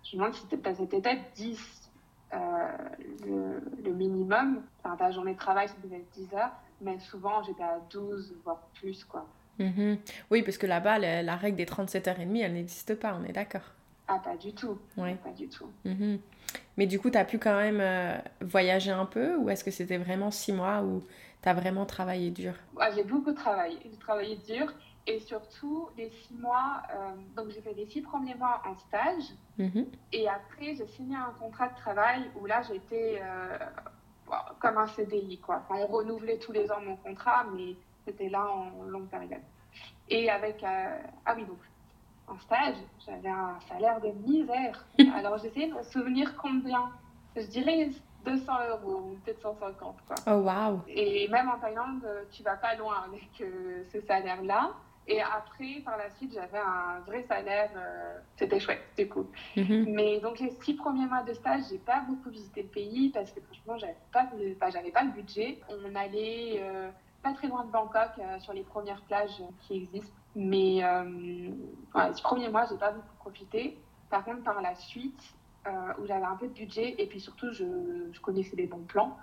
[0.04, 1.92] Je me demande si c'était peut-être 10
[2.32, 4.62] le, minimum.
[4.84, 6.52] Enfin, ta journée de travail, ça devait être 10 heures.
[6.82, 9.26] Mais souvent, j'étais à 12, voire plus, quoi.
[9.60, 9.98] Mm-hmm.
[10.30, 13.74] Oui, parce que là-bas, la, la règle des 37h30, elle n'existe pas, on est d'accord.
[14.08, 14.80] Ah, pas du tout.
[14.96, 15.16] Ouais.
[15.24, 15.70] Pas du tout.
[15.84, 16.20] Mhm.
[16.78, 19.72] Mais du coup, tu as pu quand même euh, voyager un peu ou est-ce que
[19.72, 21.04] c'était vraiment six mois où
[21.42, 22.54] tu as vraiment travaillé dur?
[22.76, 23.78] Ouais, J'ai beaucoup travaillé.
[23.84, 24.74] J'ai travaillé dur
[25.06, 26.84] et surtout les six mois.
[26.94, 29.24] Euh, donc, j'ai fait les six premiers mois en stage
[29.58, 29.88] mhm.
[30.14, 33.58] et après, j'ai signé un contrat de travail où là, j'étais euh,
[34.60, 35.40] comme un CDI.
[35.40, 35.64] Quoi.
[35.70, 39.42] on renouvelait tous les ans mon contrat, mais c'était là en longue période.
[40.10, 40.64] Et avec.
[40.64, 41.60] ah oui, donc
[42.28, 44.86] en stage, j'avais un salaire de misère.
[45.16, 46.92] Alors j'essayais de me souvenir combien.
[47.36, 47.90] Je dirais
[48.26, 49.96] 200 euros ou peut-être 150.
[50.06, 50.16] Quoi.
[50.28, 50.82] Oh wow!
[50.88, 54.72] Et même en Thaïlande, tu vas pas loin avec euh, ce salaire-là.
[55.10, 57.70] Et après, par la suite, j'avais un vrai salaire.
[57.78, 59.28] Euh, c'était chouette, c'était cool.
[59.56, 59.86] Mm-hmm.
[59.94, 63.32] Mais donc, les six premiers mois de stage, j'ai pas beaucoup visité le pays parce
[63.32, 63.96] que franchement, j'avais
[64.60, 65.62] pas, j'avais pas le budget.
[65.70, 66.90] On allait euh,
[67.24, 70.14] pas très loin de Bangkok, sur les premières plages qui existent.
[70.40, 73.76] Mais euh, les premiers mois, j'ai pas beaucoup profité.
[74.12, 75.20] Par contre, par la suite,
[75.66, 77.66] euh, où j'avais un peu de budget et puis surtout, je,
[78.12, 79.18] je connaissais des bons plans.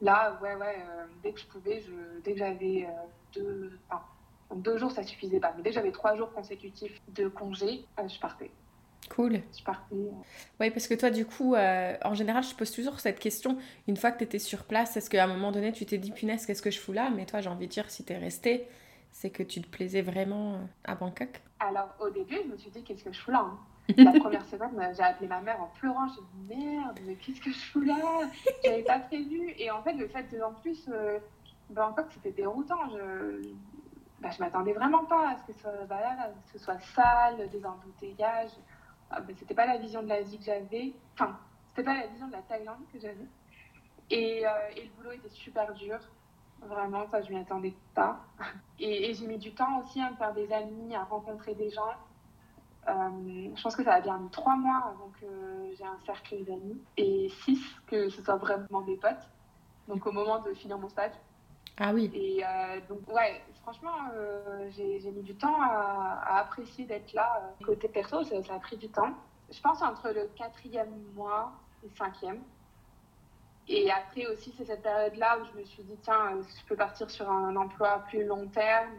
[0.00, 2.86] Là, ouais, ouais, euh, dès que je pouvais, je, dès que j'avais
[3.34, 4.04] deux, enfin,
[4.54, 5.52] deux jours, ça suffisait pas.
[5.56, 8.52] Mais dès que j'avais trois jours consécutifs de congé, je partais.
[9.10, 9.40] Cool.
[9.58, 9.96] Je partais.
[10.60, 13.58] Oui, parce que toi, du coup, en général, je pose toujours cette question.
[13.88, 16.12] Une fois que tu étais sur place, est-ce qu'à un moment donné, tu t'es dit,
[16.12, 17.10] punaise, qu'est-ce que je fous là?
[17.10, 18.68] Mais toi, j'ai envie de dire, si tu es resté,
[19.14, 21.40] c'est que tu te plaisais vraiment euh, à Bangkok?
[21.60, 23.58] Alors au début, je me suis dit qu'est-ce que je fous là hein?
[23.98, 26.08] La première semaine, j'ai appelé ma mère en pleurant.
[26.08, 27.96] J'ai dit merde, mais qu'est-ce que je fous là?
[28.64, 29.52] J'avais pas prévu.
[29.58, 31.18] Et en fait, le fait que en plus, euh,
[31.70, 32.88] Bangkok c'était déroutant.
[32.90, 33.42] Je,
[34.20, 36.00] bah, je m'attendais vraiment pas à ce que, ce, bah,
[36.52, 38.56] ce soit sale, des embouteillages.
[39.10, 40.94] Ah, bah, c'était pas la vision de l'Asie que j'avais.
[41.12, 43.28] Enfin, c'était pas la vision de la Thaïlande que j'avais.
[44.10, 45.98] Et, euh, et, le boulot était super dur.
[46.68, 48.20] Vraiment, ça, je m'y attendais pas.
[48.78, 51.94] Et, j'ai mis du temps aussi à me faire des amis, à rencontrer des gens.
[52.88, 55.26] Euh, je pense que ça a bien mis trois mois avant que
[55.76, 59.26] j'ai un cercle d'amis et six que ce soit vraiment des potes.
[59.88, 61.12] Donc au moment de finir mon stage.
[61.78, 62.10] Ah oui.
[62.14, 67.54] Et euh, donc ouais, franchement, euh, j'ai mis du temps à, apprécier d'être là.
[67.64, 69.14] Côté perso, ça, ça, a pris du temps.
[69.50, 72.42] Je pense entre le quatrième mois et le cinquième.
[73.68, 77.10] Et après aussi, c'est cette période-là où je me suis dit, tiens, je peux partir
[77.10, 78.90] sur un emploi plus long terme.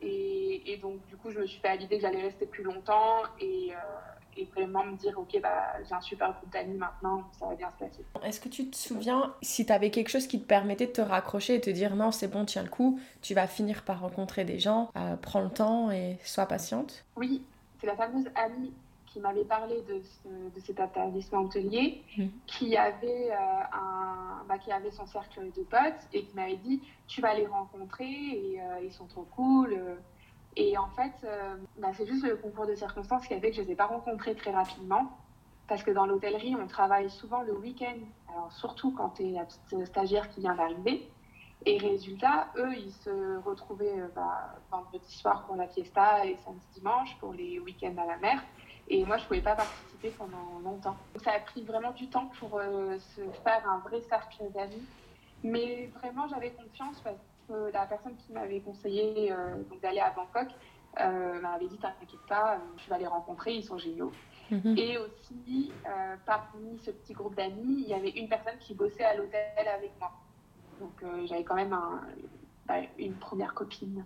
[0.00, 2.64] Et, et donc, du coup, je me suis fait à l'idée que j'allais rester plus
[2.64, 7.22] longtemps et, euh, et, vraiment me dire, ok, bah, j'ai un super groupe d'amis maintenant,
[7.38, 8.04] ça va bien se passer.
[8.22, 11.00] Est-ce que tu te souviens si tu avais quelque chose qui te permettait de te
[11.00, 14.44] raccrocher et te dire, non, c'est bon, tiens le coup, tu vas finir par rencontrer
[14.44, 17.04] des gens, euh, prends le temps et sois patiente?
[17.16, 17.42] Oui,
[17.80, 18.74] c'est la fameuse amie
[19.14, 20.02] qui m'avait parlé de,
[20.50, 22.30] de, cet établissement hôtelier, mhm.
[22.46, 27.20] qui, avait, un, bah, qui avait son cercle de potes et qui m'avait dit Tu
[27.20, 29.78] vas les rencontrer et ils sont trop cool.
[30.56, 31.26] Et en fait,
[31.78, 33.76] bah, c'est juste le concours de circonstances qui a fait que je ne les ai
[33.76, 35.16] pas rencontrés très rapidement.
[35.68, 37.96] Parce que dans l'hôtellerie, on travaille souvent le week-end,
[38.28, 41.08] alors surtout quand tu es la petite stagiaire qui vient d'arriver.
[41.66, 46.66] Et résultat, eux, ils se retrouvaient euh, bah, vendredi soir pour la fiesta et samedi
[46.74, 48.44] dimanche pour les week-ends à la mer.
[48.88, 50.96] Et moi, je ne pouvais pas participer pendant longtemps.
[51.14, 54.84] Donc, ça a pris vraiment du temps pour euh, se faire un vrai cercle d'amis.
[55.42, 57.16] Mais vraiment, j'avais confiance parce
[57.48, 60.48] que la personne qui m'avait conseillé euh, d'aller à Bangkok
[60.96, 64.12] m'avait dit T'inquiète pas, tu vas les rencontrer, ils sont géniaux.
[64.50, 64.78] Mhm.
[64.78, 65.72] Et aussi,
[66.24, 69.90] parmi ce petit groupe d'amis, il y avait une personne qui bossait à l'hôtel avec
[69.98, 70.12] moi.
[70.80, 72.02] Donc euh, j'avais quand même un,
[72.66, 74.04] bah, une première copine.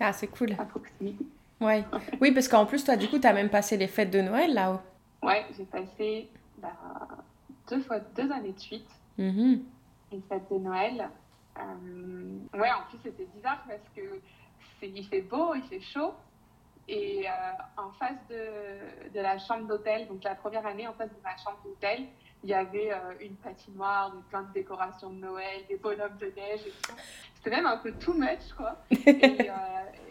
[0.00, 0.52] Ah, c'est cool.
[0.58, 1.26] À proximité.
[1.60, 1.84] Ouais.
[2.20, 4.52] Oui, parce qu'en plus, toi, du coup, tu as même passé les fêtes de Noël
[4.52, 4.80] là-haut.
[5.26, 6.72] Ouais, j'ai passé bah,
[7.70, 8.88] deux fois deux années de suite
[9.18, 9.56] mm
[10.12, 11.08] les fêtes de Noël.
[11.58, 14.20] Euh, ouais, en plus, c'était bizarre parce que
[14.82, 16.14] il fait beau, il fait chaud.
[16.88, 17.32] Et euh,
[17.76, 21.36] en face de, de la chambre d'hôtel, donc la première année, en face de ma
[21.36, 22.04] chambre d'hôtel,
[22.44, 26.60] il y avait euh, une patinoire, plein de décorations de Noël, des bonhommes de neige
[26.64, 26.94] et tout.
[27.34, 28.76] C'était même un peu too much, quoi.
[28.90, 29.50] et,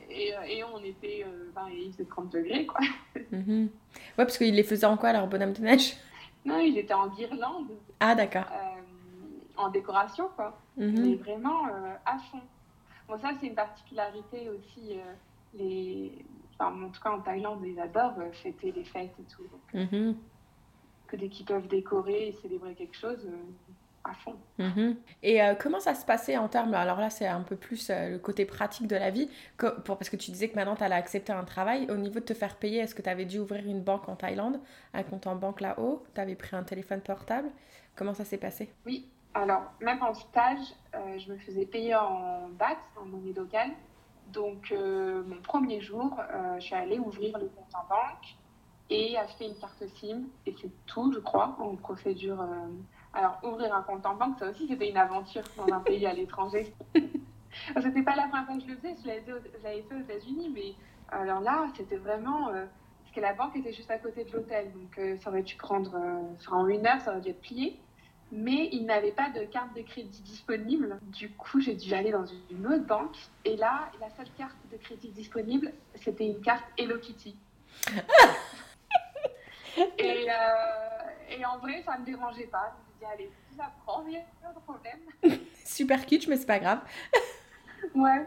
[0.09, 2.81] euh, et, on était, ben, il faisait 30 degrés, quoi.
[3.31, 3.69] Mhm.
[4.17, 5.95] Ouais, parce qu'ils les faisaient en quoi, alors, bonhommes de neige?
[6.43, 7.71] Non, ils étaient en guirlande.
[7.99, 8.45] Ah, d'accord.
[9.57, 10.59] en décoration, quoi.
[10.77, 10.99] Mhm.
[10.99, 11.65] Mais vraiment
[12.05, 12.41] à fond.
[13.07, 14.97] Bon, ça, c'est une particularité aussi.
[15.53, 16.11] les...
[16.57, 19.43] Enfin, en tout cas, en Thaïlande, ils adorent fêter les fêtes et tout.
[19.43, 20.15] Donc, mhm
[21.07, 23.71] que dès qu'ils peuvent décorer et célébrer quelque chose, euh,
[24.09, 24.35] à fond.
[24.59, 24.95] Mhm.
[25.23, 28.11] Et euh, comment ça se passait en termes, alors là c'est un peu plus euh,
[28.11, 30.95] le côté pratique de la vie, pour, parce que tu disais que maintenant tu allais
[30.95, 33.65] accepter un travail, au niveau de te faire payer, est-ce que tu avais dû ouvrir
[33.65, 34.59] une banque en Thaïlande,
[34.93, 37.49] un compte en banque là-haut, tu avais pris un téléphone portable,
[37.95, 38.71] comment ça s'est passé?
[38.85, 40.73] Oui, alors même en stage,
[41.17, 43.71] je me faisais payer en BAT, en monnaie locale,
[44.31, 46.17] donc mon premier jour,
[46.57, 48.35] je suis allée ouvrir le compte en banque,
[48.89, 50.25] et acheter une carte SIM.
[50.45, 52.37] Et c'est tout, je crois, en procédure.
[53.15, 56.05] Euh, alors, ouvrir un compte en banque, ça aussi, c'était une aventure dans un pays
[56.05, 56.73] à l'étranger.
[57.81, 59.07] c'était pas la première fois que je le faisais, je
[59.63, 60.73] l'avais fait aux États-Unis, mais
[61.09, 62.49] alors là, c'était vraiment.
[62.49, 62.65] Euh,
[63.03, 65.55] parce que la banque était juste à côté de l'hôtel, donc euh, ça aurait dû
[65.55, 65.97] prendre.
[66.51, 67.79] en une heure, ça aurait dû être plié.
[68.31, 70.99] Mais il n'avait pas de carte de crédit disponible.
[71.03, 73.15] Du coup, j'ai dû aller dans une autre banque.
[73.45, 77.37] Et là, la seule carte de crédit disponible, c'était une carte Hello Kitty.
[79.77, 82.73] Et, euh, et, en vrai, ça ne me dérangeait pas.
[83.05, 85.39] Je allez, ça prend, il n'y a pas de problème.
[85.65, 86.79] Super kitsch, mais c'est pas grave.
[87.95, 88.25] ouais.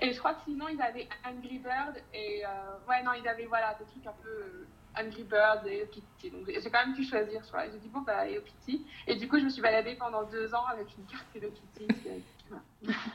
[0.00, 2.42] Et je crois que sinon, ils avaient Angry Bird et.
[2.44, 4.28] Euh, ouais, non, ils avaient voilà, des trucs un peu.
[4.28, 4.66] Euh,
[4.98, 6.30] Angry Bird et Kitty.
[6.30, 7.40] Donc j'ai quand même pu choisir.
[7.72, 8.84] J'ai dit, bon, bah, Hello Kitty.
[9.06, 11.86] Et du coup, je me suis baladée pendant deux ans avec une carte Hello Kitty.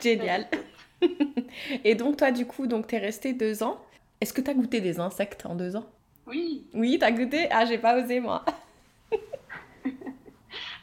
[0.00, 0.46] Génial.
[1.84, 3.84] et donc, toi, du coup, donc, tu es restée deux ans.
[4.20, 5.86] Est-ce que tu as goûté des insectes en deux ans?
[6.26, 6.66] Oui.
[6.72, 7.46] Oui, t'as goûté?
[7.50, 8.42] Ah, j'ai pas osé, moi.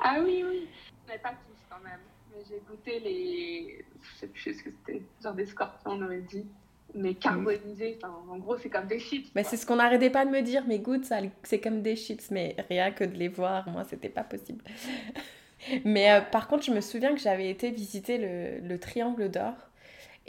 [0.03, 0.67] Ah oui, oui.
[1.07, 1.99] Mais pas tous, quand même.
[2.31, 3.85] Mais j'ai goûté les...
[4.01, 5.01] Je sais plus ce que c'était.
[5.23, 6.45] Genre des scorpions, on aurait dit.
[6.93, 7.97] Mais carbonisés.
[8.01, 9.31] Enfin, en gros, c'est comme des chips.
[9.33, 10.63] Mais c'est ce qu'on n'arrêtait pas de me dire.
[10.67, 12.29] Mais goûte, ça, c'est comme des chips.
[12.31, 14.63] Mais rien que de les voir, moi, c'était pas possible.
[15.85, 19.53] Mais euh, par contre, je me souviens que j'avais été visiter le, le Triangle d'Or.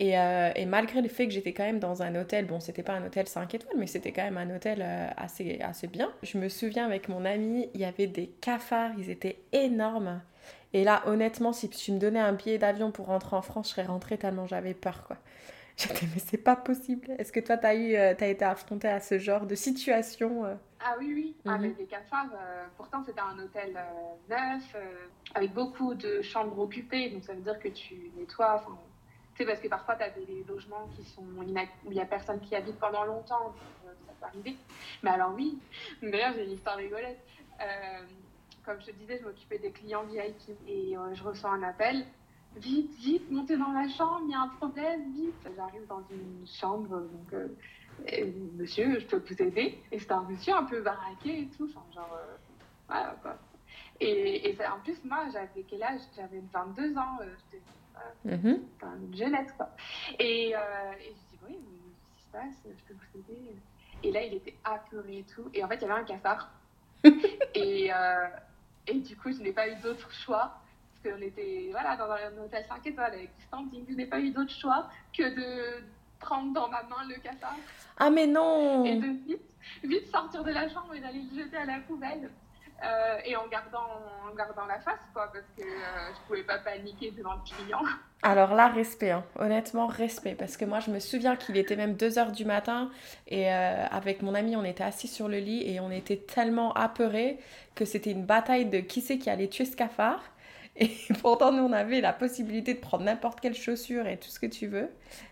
[0.01, 2.95] Euh, et, malgré le fait que j'étais quand même dans un hôtel, bon, c'était pas
[2.95, 6.13] un hôtel 5 étoiles, mais c'était quand même un hôtel euh, assez, assez bien.
[6.23, 10.21] Je me souviens avec mon ami, il y avait des cafards, ils étaient énormes.
[10.73, 13.75] Et là, honnêtement, si tu me donnais un billet d'avion pour rentrer en France, je
[13.75, 15.17] serais rentrée tellement j'avais peur, quoi.
[15.77, 17.11] J'étais, mais c'est pas possible.
[17.19, 20.45] Est-ce que toi, tu as, eu, euh, as été affrontée à ce genre de situation
[20.79, 21.53] Ah oui, oui, mhm.
[21.53, 22.31] avec des cafards.
[22.77, 23.77] pourtant, c'était un hôtel
[24.29, 24.77] neuf,
[25.35, 28.65] avec beaucoup de chambres occupées, donc ça veut dire que tu nettoies
[29.37, 31.55] sais, parce que parfois, tu as des logements qui sont où il
[31.93, 33.55] n'y a personne qui habite pendant longtemps,
[33.87, 34.57] euh, ça peut arriver.
[35.03, 35.59] Mais alors, oui,
[36.03, 37.17] d'ailleurs, j'ai une histoire rigolote.
[37.61, 38.01] Euh,
[38.65, 42.07] comme je te disais, je m'occupais des clients VIP et euh, je reçois un appel.
[42.57, 45.49] Vite, vite, montez dans la chambre, il y a un problème, vite.
[45.57, 47.51] J'arrive dans une chambre, donc,
[48.57, 49.83] monsieur, je peux vous aider?
[49.91, 52.17] Et c'était un monsieur un peu baraqué et tout, enfin, genre,
[52.87, 53.37] voilà quoi.
[54.01, 56.01] Et, en plus, moi, j'avais quel âge?
[56.17, 57.19] J'avais 22 ans,
[58.25, 58.55] Mmh.
[59.03, 59.71] une jeunesse, quoi.
[60.19, 60.59] Et, euh,
[61.01, 62.65] et je dis, oui, mais qu'est-ce qui se passe?
[62.65, 63.57] Je peux vous aider?
[64.03, 65.51] Et là, il était apeuré et tout.
[65.53, 66.51] Et en fait, il y avait un cafard.
[67.55, 68.27] et, euh,
[68.87, 70.59] et du coup, je n'ai pas eu d'autre choix.
[71.03, 73.85] Parce qu'on était voilà, dans un hôtel 5 étoiles avec du standing.
[73.89, 75.85] Je n'ai pas eu d'autre choix que de
[76.19, 77.57] prendre dans ma main le cafard.
[77.99, 79.43] Ah, mais non Et de vite
[79.83, 82.31] vite sortir de la chambre et d'aller le jeter à la poubelle.
[82.85, 83.87] Euh, et en gardant,
[84.31, 87.81] en gardant la face, quoi, parce que euh, je pouvais pas paniquer devant le client.
[88.23, 89.25] Alors là, respect, hein.
[89.39, 92.91] honnêtement, respect, parce que moi, je me souviens qu'il était même 2h du matin,
[93.27, 96.73] et euh, avec mon ami, on était assis sur le lit, et on était tellement
[96.73, 97.39] apeurés
[97.75, 100.23] que c'était une bataille de qui c'est qui allait tuer ce cafard.
[100.77, 104.41] Et pourtant, nous, on avait la possibilité de prendre n'importe quelle chaussure et tout ce
[104.41, 104.91] que tu veux.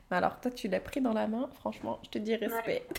[0.09, 2.87] Mais alors, toi, tu l'as pris dans la main, franchement, je te dis respect.
[2.89, 2.95] Ouais,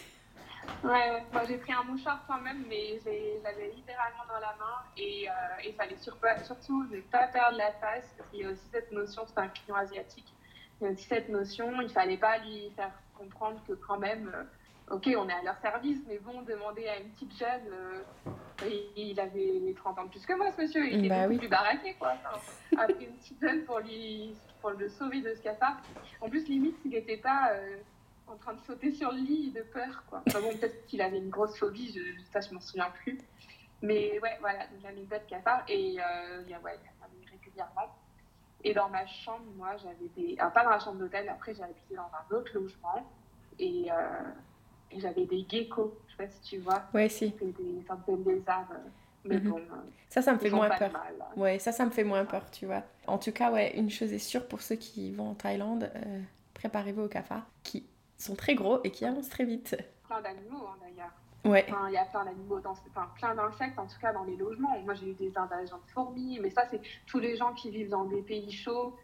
[0.84, 5.30] moi j'ai pris un mouchoir quand même, mais je l'avais littéralement dans la main et
[5.30, 5.34] euh,
[5.66, 9.24] il fallait surtout ne pas perdre la face parce qu'il y a aussi cette notion,
[9.28, 10.34] c'est un client asiatique,
[10.80, 14.32] il y a aussi cette notion, il fallait pas lui faire comprendre que quand même,
[14.34, 18.70] euh, ok, on est à leur service, mais bon, demander à une petite jeune, euh,
[18.96, 21.96] il, avait 30 ans de plus que moi ce monsieur, il était bah plus baraqué
[21.96, 22.14] quoi.
[22.74, 25.78] Enfin, une petite jeune pour, lui, pour le sauver de ce cafard.
[26.22, 27.52] En plus, limite, il n'était pas
[28.28, 30.24] en train de sauter sur le lit de peur, quoi.
[30.28, 33.18] Enfin bon, peut-être qu'il avait une grosse phobie, je, ça, je m'en souviens plus.
[33.82, 37.32] Mais ouais, voilà, donc l'anecdote cafard, et euh, il y a, ouais, il y a
[37.32, 37.96] régulièrement.
[38.64, 40.38] Et dans ma chambre, moi, j'avais des.
[40.40, 43.12] Alors, pas dans la chambre d'hôtel, après, j'avais habité dans un autre logement,
[43.60, 43.96] et, euh,
[44.90, 46.84] et j'avais des geckos, je sais pas si tu vois.
[46.94, 47.32] Ouais, si.
[47.32, 48.70] Des sortes de lézards.
[48.72, 48.90] Euh,
[49.26, 49.50] mais mhm.
[49.52, 49.62] bon,
[50.10, 50.92] ça, ça me fait moins peur.
[50.92, 51.26] Mal, hein.
[51.36, 52.84] Ouais, ça, ça me fait moins peur, tu vois.
[53.08, 55.92] En tout cas, ouais, une chose est sûre pour ceux qui vont en Thaïlande,
[56.54, 57.86] préparez-vous au cafard, qui
[58.24, 59.78] sont très gros et qui avancent très vite.
[60.08, 61.12] Plein d'animaux hein, d'ailleurs.
[61.46, 61.66] Ouais.
[61.68, 64.38] Enfin, il y a plein d'animaux, dans, enfin, plein d'insectes en tout cas dans les
[64.38, 64.80] logements.
[64.80, 67.90] Moi j'ai eu des invasions de fourmis, mais ça c'est tous les gens qui vivent
[67.90, 68.96] dans des pays chauds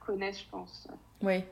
[0.00, 0.88] connaissent, je pense.
[1.22, 1.44] Oui.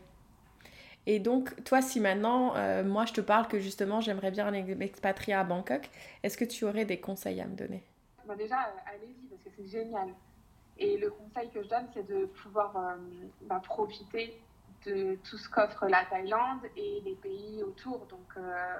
[1.06, 5.34] Et donc, toi, si maintenant, euh, moi, je te parle que justement, j'aimerais bien m'expatrier
[5.34, 5.90] à Bangkok,
[6.22, 7.82] est-ce que tu aurais des conseils à me donner?
[8.26, 10.08] Bah Déjà, euh, allez-y, parce que c'est génial.
[10.78, 12.96] Et le conseil que je donne, c'est de pouvoir euh,
[13.42, 14.40] bah, profiter
[14.86, 18.06] de tout ce qu'offre la Thaïlande et les pays autour.
[18.06, 18.76] Donc, euh,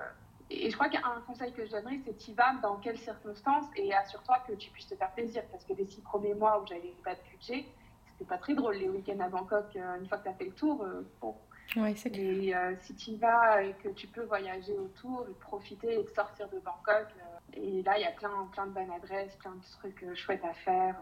[0.51, 3.93] et je crois qu'un conseil que je donnerais, c'est tu vas dans quelles circonstances et
[3.95, 5.43] assure-toi que tu puisses te faire plaisir.
[5.51, 7.67] Parce que les six premiers mois où j'avais pas de budget,
[8.07, 8.77] c'était pas très drôle.
[8.77, 11.35] Les week-ends à Bangkok, euh, une fois que tu as fait le tour, euh, bon.
[11.77, 16.07] Ouais, c'est Et si tu vas et que tu peux voyager autour et profiter et
[16.09, 17.07] sortir de Bangkok,
[17.55, 20.53] et là, il y a plein, plein de bonnes adresses, plein de trucs chouettes à
[20.53, 20.97] faire,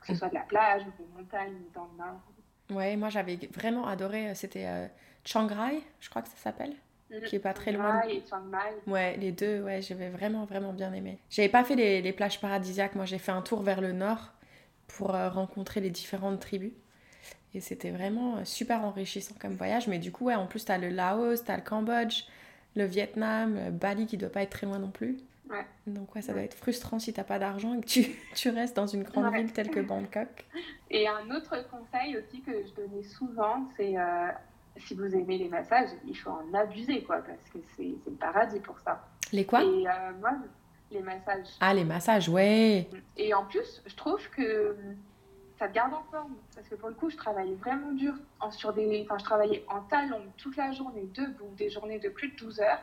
[0.00, 2.20] que ce soit de la plage ou des montagnes dans le nord.
[2.70, 4.86] Ouais, moi j'avais vraiment adoré, euh, c'était euh,
[5.24, 6.74] Chiang Rai, je crois que ça s'appelle,
[7.10, 8.02] mm, qui est pas très loin.
[8.08, 8.58] et Chiang Mai.
[8.86, 11.18] Ouais, les deux, ouais, j'avais vraiment vraiment bien aimé.
[11.30, 14.32] J'avais pas fait les, les, plages paradisiaques, moi j'ai fait un tour vers le nord
[14.88, 16.72] pour euh, rencontrer les différentes tribus.
[17.54, 19.88] Et c'était vraiment super enrichissant comme voyage.
[19.88, 22.24] Mais du coup, ouais, en plus, t'as le Laos, t'as le Cambodge,
[22.74, 25.16] le Vietnam, Bali qui doit pas être très loin non plus.
[25.86, 28.76] Donc ouais, ça doit être frustrant si t'as pas d'argent et que tu, tu, restes
[28.76, 30.44] dans une grande ville telle que Bangkok.
[30.90, 34.28] Et un autre conseil aussi que je donnais souvent, c'est euh,
[34.78, 38.60] si vous aimez les massages, il faut en abuser quoi, parce que c'est le paradis
[38.60, 39.06] pour ça.
[39.32, 39.62] Les quoi?
[39.62, 40.32] Et euh, moi,
[40.90, 41.48] les massages.
[41.60, 42.88] Ah les massages, ouais.
[43.16, 44.76] Et en plus, je trouve que
[45.58, 46.34] ça te garde en forme.
[46.54, 48.14] Parce que pour le coup, je travaillais vraiment dur.
[48.40, 52.08] En, sur des, enfin, je travaillais en talons toute la journée, debout, des journées de
[52.08, 52.82] plus de 12 heures.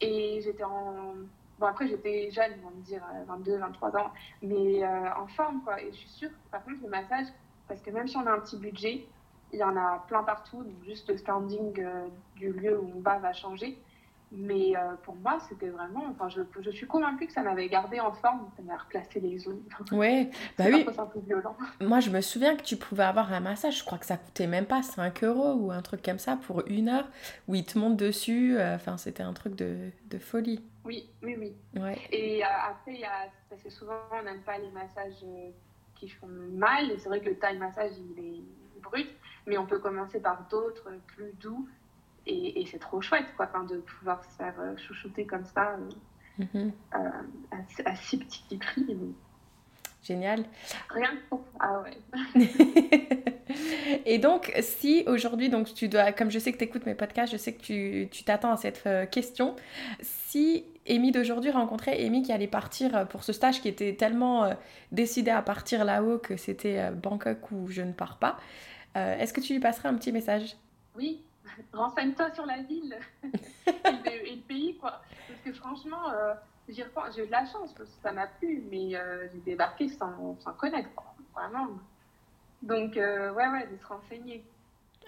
[0.00, 1.14] Et j'étais en
[1.60, 5.26] Bon, après, j'étais jeune, on va me dire 22, euh, 23 ans, mais euh, en
[5.26, 5.78] forme, quoi.
[5.82, 7.26] Et je suis sûre, par contre, le massage,
[7.68, 9.06] parce que même si on a un petit budget,
[9.52, 13.00] il y en a plein partout, donc juste le standing euh, du lieu où on
[13.00, 13.78] va va changer.
[14.32, 16.04] Mais euh, pour moi, c'était vraiment.
[16.08, 19.48] Enfin, je, je, suis convaincue que ça m'avait gardé en forme, ça m'a replacé les
[19.48, 19.56] os.
[19.90, 20.86] Ouais, bah oui.
[20.96, 21.56] Un peu violent.
[21.80, 24.46] Moi, je me souviens que tu pouvais avoir un massage, je crois que ça coûtait
[24.46, 27.08] même pas 5 euros ou un truc comme ça pour une heure,
[27.48, 28.56] où il te monte dessus.
[28.56, 30.64] Euh, enfin, c'était un truc de, de, folie.
[30.84, 31.56] Oui, oui, oui.
[31.80, 31.98] Ouais.
[32.12, 33.28] Et euh, après, y a.
[33.48, 35.24] Parce que souvent, on n'aime pas les massages
[35.96, 36.92] qui font mal.
[36.92, 39.08] Et c'est vrai que le Thai massage, il est brut.
[39.46, 41.66] Mais on peut commencer par d'autres plus doux
[42.30, 46.72] et, c'est trop chouette quoi, de pouvoir se faire euh, chouchouter comme ça euh, mm-hmm.
[46.94, 48.86] euh, à, si petit prix.
[50.02, 50.44] Génial.
[50.88, 51.98] Rien que pour Ah ouais.
[54.06, 57.32] et donc, si aujourd'hui, donc tu dois, comme je sais que tu écoutes mes podcasts,
[57.32, 59.56] je sais que tu t'attends à cette question.
[60.00, 64.50] Si Amy d'aujourd'hui rencontrait Amy qui allait partir pour ce stage qui était tellement
[64.90, 68.38] décidé à partir là-haut que c'était Bangkok où je ne pars pas,
[68.94, 70.56] est-ce que tu lui passerais un petit message?
[70.96, 71.22] Oui,
[71.72, 73.30] renseigne-toi sur la ville et,
[73.70, 75.00] le, pays, quoi.
[75.28, 76.34] Parce que franchement, euh,
[76.68, 80.36] j'ai eu de la chance, parce que ça m'a plu, mais euh, j'ai débarqué sans,
[80.40, 80.88] sans connaître,
[81.34, 81.68] vraiment.
[82.62, 84.44] Donc, euh, ouais, ouais, de se renseigner.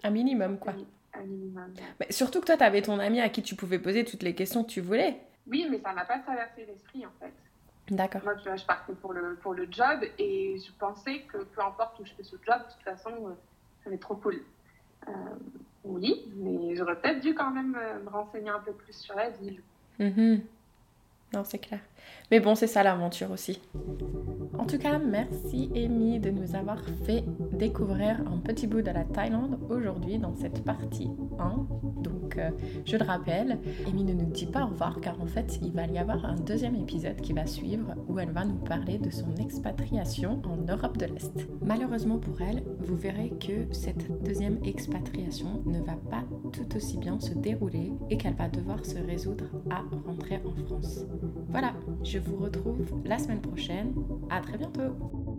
[0.02, 0.74] Un minimum, quoi.
[1.14, 1.74] Un minimum.
[2.00, 4.34] Mais surtout que toi, tu avais ton ami à qui tu pouvais poser toutes les
[4.34, 5.20] questions que tu voulais.
[5.46, 7.32] Oui, mais ça m'a pas traversé l'esprit, en fait.
[7.90, 8.22] D'accord.
[8.24, 12.06] Moi, je partais pour le, pour le job et je pensais que peu importe où
[12.06, 13.36] je fais ce job, de toute façon,
[13.82, 14.40] ça va être trop cool.
[15.84, 19.30] Oui, mais j'aurais peut-être dû quand même euh, me renseigner un peu plus sur la
[19.30, 19.60] ville.
[19.98, 20.42] Mhm.
[21.34, 21.80] Non, c'est clair.
[22.30, 23.60] Mais bon, c'est ça l'aventure aussi.
[24.58, 29.04] En tout cas, merci Amy de nous avoir fait découvrir un petit bout de la
[29.04, 31.66] Thaïlande aujourd'hui dans cette partie 1.
[32.02, 32.50] Donc, euh,
[32.84, 35.86] je le rappelle, Amy ne nous dit pas au revoir car en fait, il va
[35.86, 39.34] y avoir un deuxième épisode qui va suivre où elle va nous parler de son
[39.36, 41.48] expatriation en Europe de l'Est.
[41.64, 47.18] Malheureusement pour elle, vous verrez que cette deuxième expatriation ne va pas tout aussi bien
[47.20, 51.06] se dérouler et qu'elle va devoir se résoudre à rentrer en France.
[51.48, 51.72] Voilà,
[52.02, 53.94] je vous retrouve la semaine prochaine.
[54.30, 55.31] À très bientôt.